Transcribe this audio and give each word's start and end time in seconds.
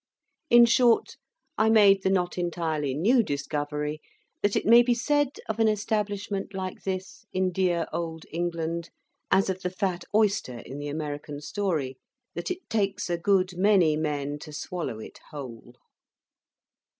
In 0.49 0.65
short, 0.65 1.15
I 1.59 1.69
made 1.69 2.01
the 2.01 2.09
not 2.09 2.35
entirely 2.35 2.95
new 2.95 3.21
discovery 3.21 4.01
that 4.41 4.55
it 4.55 4.65
may 4.65 4.81
be 4.81 4.95
said 4.95 5.27
of 5.47 5.59
an 5.59 5.67
establishment 5.67 6.55
like 6.55 6.81
this, 6.81 7.23
in 7.33 7.51
dear 7.51 7.85
old 7.93 8.25
England, 8.31 8.89
as 9.29 9.47
of 9.47 9.61
the 9.61 9.69
fat 9.69 10.03
oyster 10.15 10.57
in 10.57 10.79
the 10.79 10.87
American 10.87 11.39
story, 11.39 11.99
that 12.33 12.49
it 12.49 12.67
takes 12.67 13.11
a 13.11 13.17
good 13.19 13.55
many 13.57 13.95
men 13.95 14.39
to 14.39 14.51
swallow 14.51 14.97
it 14.99 15.19
whole. 15.29 15.75